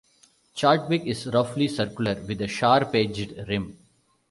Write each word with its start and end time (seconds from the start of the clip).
Chadwick 0.55 1.05
is 1.05 1.27
roughly 1.27 1.67
circular 1.67 2.15
with 2.27 2.41
a 2.41 2.47
sharp-edged 2.47 3.47
rim. 3.47 3.77